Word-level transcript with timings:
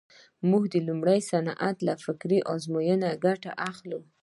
موږ 0.49 0.63
د 0.73 0.75
لومړني 0.87 1.21
وضعیت 1.31 1.77
له 1.87 1.93
فکري 2.03 2.39
ازموینې 2.53 3.09
ګټه 3.25 3.51
اخلو. 3.69 3.99